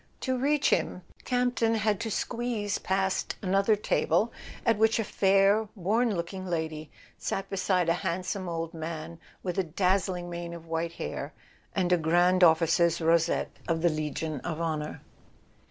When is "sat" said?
7.19-7.47